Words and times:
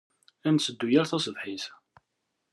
Ad 0.47 0.51
netteddu 0.55 0.87
yal 0.89 1.07
taṣebḥit. 1.09 1.65